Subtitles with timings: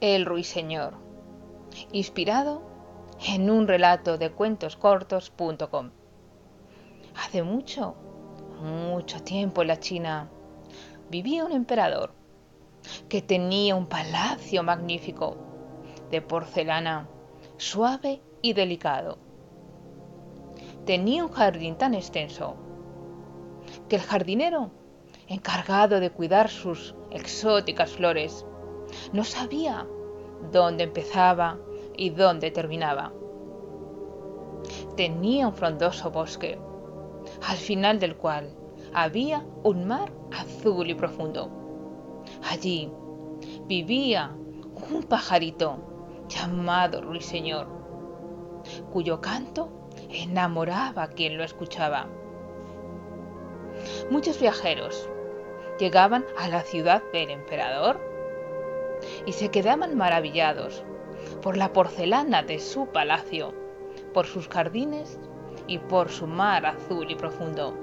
[0.00, 0.94] El Ruiseñor,
[1.90, 2.62] inspirado
[3.26, 5.90] en un relato de cuentoscortos.com.
[7.16, 7.96] Hace mucho,
[8.62, 10.30] mucho tiempo en la China
[11.10, 12.12] vivía un emperador
[13.08, 15.36] que tenía un palacio magnífico
[16.12, 17.08] de porcelana
[17.56, 19.18] suave y delicado.
[20.86, 22.54] Tenía un jardín tan extenso
[23.88, 24.70] que el jardinero,
[25.26, 28.46] encargado de cuidar sus exóticas flores,
[29.12, 29.86] no sabía
[30.52, 31.58] dónde empezaba
[31.96, 33.12] y dónde terminaba.
[34.96, 36.58] Tenía un frondoso bosque,
[37.46, 38.50] al final del cual
[38.92, 41.50] había un mar azul y profundo.
[42.50, 42.90] Allí
[43.66, 44.34] vivía
[44.90, 45.78] un pajarito
[46.28, 47.66] llamado Ruiseñor,
[48.92, 49.68] cuyo canto
[50.10, 52.06] enamoraba a quien lo escuchaba.
[54.10, 55.08] Muchos viajeros
[55.78, 58.00] llegaban a la ciudad del emperador
[59.26, 60.84] y se quedaban maravillados
[61.42, 63.54] por la porcelana de su palacio,
[64.12, 65.18] por sus jardines
[65.66, 67.76] y por su mar azul y profundo.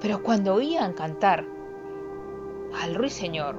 [0.00, 1.44] Pero cuando oían cantar
[2.80, 3.56] al ruiseñor,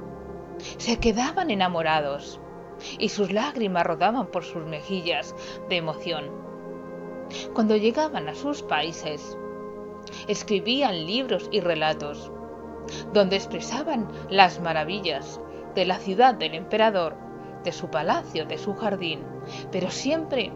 [0.78, 2.40] se quedaban enamorados
[2.98, 5.34] y sus lágrimas rodaban por sus mejillas
[5.68, 6.30] de emoción.
[7.54, 9.36] Cuando llegaban a sus países,
[10.28, 12.30] escribían libros y relatos
[13.12, 15.40] donde expresaban las maravillas
[15.74, 17.16] de la ciudad del emperador
[17.64, 19.20] de su palacio, de su jardín,
[19.70, 20.52] pero siempre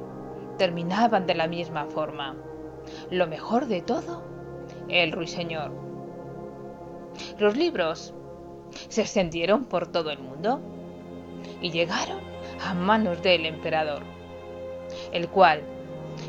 [0.59, 2.37] terminaban de la misma forma.
[3.11, 4.23] Lo mejor de todo,
[4.89, 5.73] el ruiseñor.
[7.39, 8.15] Los libros
[8.89, 10.61] se extendieron por todo el mundo
[11.61, 12.21] y llegaron
[12.65, 14.03] a manos del emperador,
[15.13, 15.63] el cual,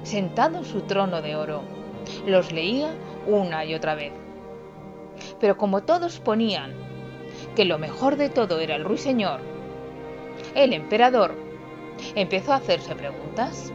[0.03, 1.61] sentado en su trono de oro,
[2.25, 2.93] los leía
[3.27, 4.13] una y otra vez.
[5.39, 6.86] Pero como todos ponían
[7.57, 9.39] que lo mejor de todo era el ruiseñor,
[10.53, 11.33] el emperador
[12.13, 13.73] empezó a hacerse preguntas.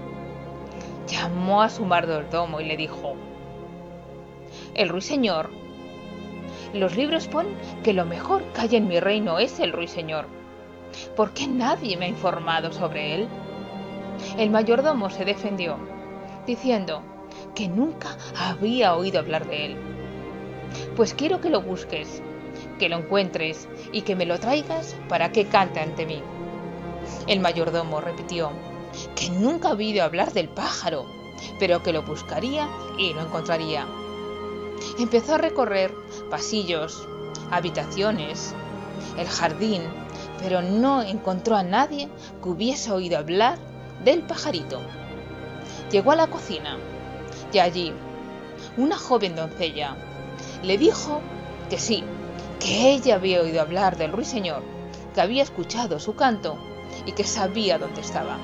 [1.08, 3.16] Llamó a su mayordomo y le dijo,
[4.74, 5.50] el ruiseñor.
[6.72, 10.26] Los libros ponen que lo mejor que hay en mi reino es el ruiseñor.
[11.16, 13.28] ¿Por qué nadie me ha informado sobre él?
[14.38, 15.76] El mayordomo se defendió,
[16.46, 17.02] diciendo
[17.56, 19.76] que nunca había oído hablar de él.
[20.94, 22.22] Pues quiero que lo busques,
[22.82, 26.20] que lo encuentres y que me lo traigas para que cante ante mí.
[27.28, 28.50] El mayordomo repitió
[29.14, 31.06] que nunca había oído hablar del pájaro,
[31.60, 33.86] pero que lo buscaría y lo encontraría.
[34.98, 35.94] Empezó a recorrer
[36.28, 37.06] pasillos,
[37.52, 38.52] habitaciones,
[39.16, 39.82] el jardín,
[40.40, 42.08] pero no encontró a nadie
[42.42, 43.58] que hubiese oído hablar
[44.04, 44.80] del pajarito.
[45.92, 46.78] Llegó a la cocina
[47.52, 47.92] y allí
[48.76, 49.94] una joven doncella
[50.64, 51.20] le dijo
[51.70, 52.02] que sí,
[52.62, 54.62] que ella había oído hablar del ruiseñor,
[55.14, 56.56] que había escuchado su canto
[57.06, 58.38] y que sabía dónde estaba.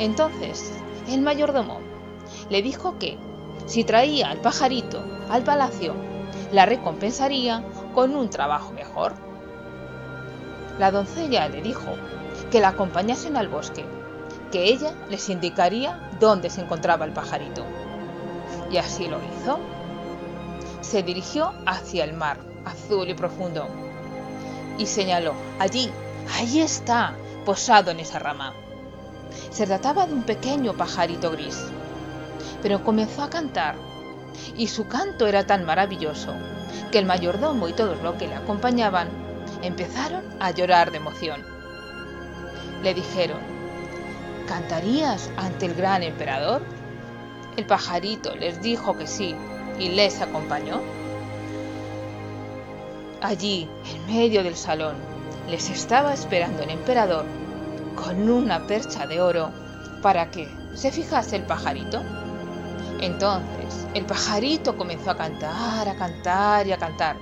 [0.00, 0.72] Entonces,
[1.08, 1.78] el mayordomo
[2.50, 3.16] le dijo que,
[3.66, 5.94] si traía al pajarito al palacio,
[6.50, 7.64] la recompensaría
[7.94, 9.14] con un trabajo mejor.
[10.80, 11.94] La doncella le dijo
[12.50, 13.84] que la acompañasen al bosque,
[14.50, 17.64] que ella les indicaría dónde se encontraba el pajarito.
[18.72, 19.60] Y así lo hizo.
[20.80, 23.66] Se dirigió hacia el mar, azul y profundo,
[24.78, 25.90] y señaló, allí,
[26.38, 27.14] allí está,
[27.44, 28.54] posado en esa rama.
[29.50, 31.58] Se trataba de un pequeño pajarito gris,
[32.62, 33.76] pero comenzó a cantar,
[34.56, 36.32] y su canto era tan maravilloso
[36.90, 39.08] que el mayordomo y todos los que le acompañaban
[39.62, 41.42] empezaron a llorar de emoción.
[42.82, 43.38] Le dijeron,
[44.46, 46.62] ¿cantarías ante el gran emperador?
[47.56, 49.34] El pajarito les dijo que sí
[49.78, 50.80] y les acompañó.
[53.24, 54.96] Allí, en medio del salón,
[55.48, 57.24] les estaba esperando el emperador
[57.96, 59.50] con una percha de oro
[60.02, 62.02] para que se fijase el pajarito.
[63.00, 67.16] Entonces el pajarito comenzó a cantar, a cantar y a cantar,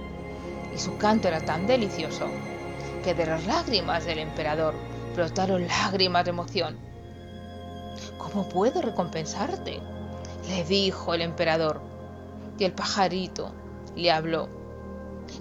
[0.75, 2.27] y su canto era tan delicioso
[3.05, 4.75] que de las lágrimas del emperador
[5.15, 6.77] brotaron lágrimas de emoción.
[8.19, 9.79] ¿Cómo puedo recompensarte?
[10.49, 11.81] le dijo el emperador,
[12.59, 13.53] y el pajarito
[13.95, 14.62] le habló.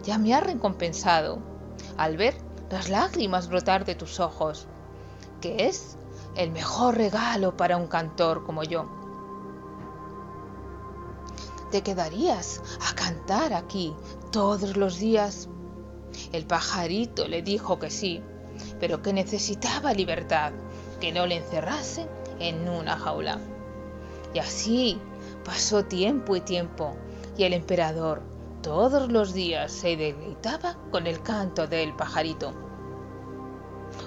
[0.04, 1.40] Ya me ha recompensado
[1.98, 2.36] al ver
[2.70, 4.68] las lágrimas brotar de tus ojos,
[5.42, 5.98] que es
[6.36, 8.86] el mejor regalo para un cantor como yo.
[11.72, 13.94] ¿Te quedarías a cantar aquí
[14.32, 15.48] todos los días?
[16.32, 18.22] El pajarito le dijo que sí,
[18.80, 20.52] pero que necesitaba libertad,
[21.00, 22.08] que no le encerrase
[22.40, 23.40] en una jaula.
[24.34, 25.00] Y así
[25.46, 26.96] pasó tiempo y tiempo,
[27.38, 28.22] y el emperador
[28.62, 32.54] todos los días se deleitaba con el canto del pajarito.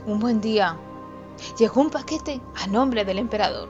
[0.06, 0.76] Un buen día
[1.58, 3.68] llegó un paquete a nombre del emperador.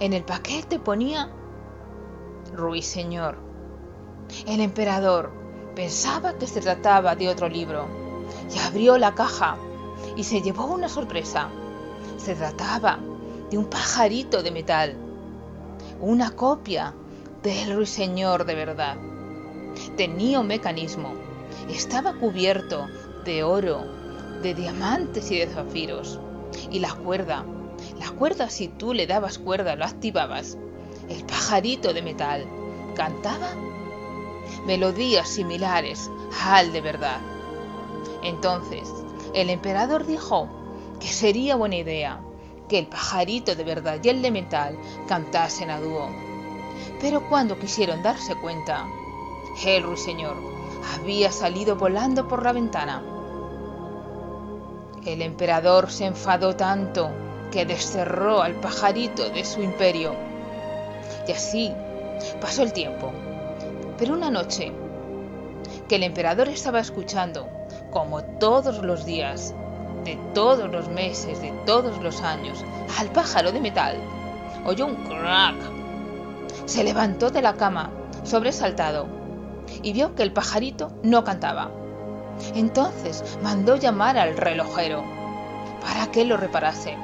[0.00, 1.30] En el paquete ponía
[2.54, 3.36] Ruiseñor.
[4.46, 5.30] El emperador
[5.74, 7.86] pensaba que se trataba de otro libro
[8.54, 9.56] y abrió la caja
[10.16, 11.48] y se llevó una sorpresa.
[12.16, 12.98] Se trataba
[13.50, 14.96] de un pajarito de metal,
[16.00, 16.94] una copia
[17.42, 19.11] del ruiseñor de verdad.
[19.96, 21.14] Tenía un mecanismo,
[21.68, 22.86] estaba cubierto
[23.24, 23.84] de oro,
[24.42, 26.18] de diamantes y de zafiros.
[26.70, 27.44] Y la cuerda,
[27.98, 30.58] la cuerda si tú le dabas cuerda lo activabas.
[31.08, 32.46] El pajarito de metal
[32.94, 33.48] cantaba
[34.66, 36.10] melodías similares
[36.44, 37.20] al de verdad.
[38.22, 38.88] Entonces,
[39.34, 40.48] el emperador dijo
[41.00, 42.20] que sería buena idea
[42.68, 44.78] que el pajarito de verdad y el de metal
[45.08, 46.08] cantasen a dúo.
[47.00, 48.86] Pero cuando quisieron darse cuenta,
[49.64, 50.36] el ruiseñor
[50.94, 53.02] había salido volando por la ventana.
[55.04, 57.10] El emperador se enfadó tanto
[57.50, 60.14] que desterró al pajarito de su imperio.
[61.26, 61.72] Y así
[62.40, 63.12] pasó el tiempo.
[63.98, 64.72] Pero una noche,
[65.88, 67.46] que el emperador estaba escuchando,
[67.90, 69.54] como todos los días,
[70.04, 72.64] de todos los meses, de todos los años,
[72.98, 73.96] al pájaro de metal,
[74.64, 75.56] oyó un crack.
[76.66, 77.90] Se levantó de la cama,
[78.24, 79.21] sobresaltado,
[79.82, 81.70] y vio que el pajarito no cantaba.
[82.54, 85.04] Entonces mandó llamar al relojero
[85.80, 86.96] para que lo reparase.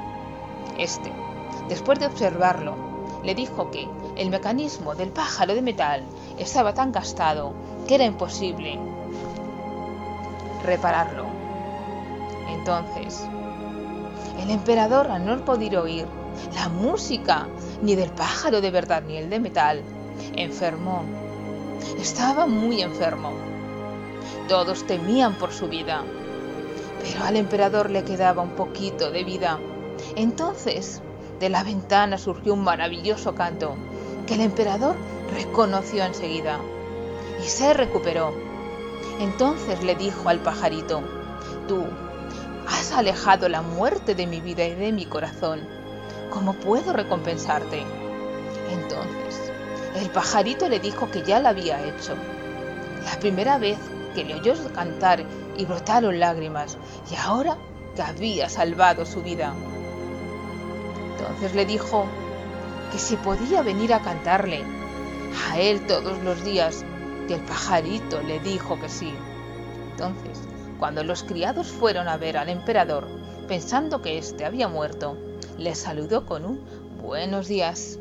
[0.77, 1.11] Este,
[1.67, 2.75] después de observarlo,
[3.23, 6.03] le dijo que el mecanismo del pájaro de metal
[6.37, 7.53] estaba tan gastado
[7.87, 8.79] que era imposible
[10.63, 11.25] repararlo.
[12.49, 13.25] Entonces,
[14.41, 16.05] el emperador, al no poder oír
[16.55, 17.47] la música
[17.81, 19.83] ni del pájaro de verdad ni el de metal,
[20.35, 21.03] enfermó.
[21.99, 23.31] Estaba muy enfermo.
[24.47, 26.03] Todos temían por su vida,
[27.01, 29.59] pero al emperador le quedaba un poquito de vida.
[30.15, 31.01] Entonces,
[31.39, 33.75] de la ventana surgió un maravilloso canto
[34.27, 34.95] que el emperador
[35.33, 36.59] reconoció enseguida
[37.43, 38.33] y se recuperó.
[39.19, 41.01] Entonces le dijo al pajarito,
[41.67, 41.83] tú
[42.67, 45.61] has alejado la muerte de mi vida y de mi corazón.
[46.29, 47.83] ¿Cómo puedo recompensarte?
[48.71, 49.48] Entonces
[49.95, 52.15] el pajarito le dijo que ya lo había hecho.
[53.05, 53.77] La primera vez
[54.13, 55.23] que le oyó cantar
[55.57, 56.77] y brotaron lágrimas,
[57.11, 57.57] y ahora
[57.95, 59.53] que había salvado su vida.
[61.11, 62.05] Entonces le dijo
[62.91, 64.63] que si podía venir a cantarle
[65.49, 66.85] a él todos los días,
[67.27, 69.13] que el pajarito le dijo que sí.
[69.91, 70.39] Entonces,
[70.79, 73.07] cuando los criados fueron a ver al emperador,
[73.47, 75.17] pensando que éste había muerto,
[75.57, 76.61] le saludó con un
[77.01, 77.99] buenos días.